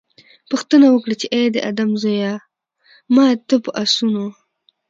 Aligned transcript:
پوښتنه 0.49 0.85
وکړي 0.89 1.15
چې 1.21 1.27
اې 1.35 1.43
د 1.51 1.57
آدم 1.69 1.89
زويه! 2.01 2.33
ما 3.15 3.25
ته 3.47 3.55
په 3.63 3.69
آسونو 3.81 4.25